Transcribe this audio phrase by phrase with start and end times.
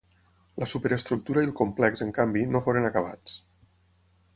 [0.63, 3.41] La superestructura i el complex en canvi no foren acabats.